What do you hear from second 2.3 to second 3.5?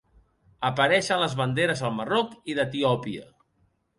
i d'Etiòpia.